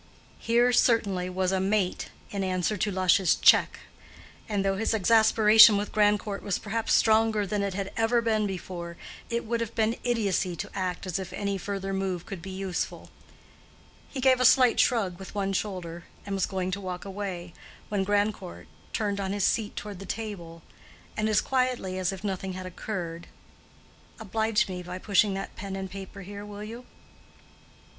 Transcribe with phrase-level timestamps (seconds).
[0.39, 3.81] Here certainly was a "mate" in answer to Lush's "check";
[4.49, 8.97] and though his exasperation with Grandcourt was perhaps stronger than it had ever been before,
[9.29, 13.11] it would have been idiocy to act as if any further move could be useful.
[14.09, 17.53] He gave a slight shrug with one shoulder, and was going to walk away,
[17.89, 20.63] when Grandcourt, turning on his seat toward the table,
[21.15, 23.27] said, as quietly as if nothing had occurred,
[24.19, 26.87] "Oblige me by pushing that pen and paper here, will you?"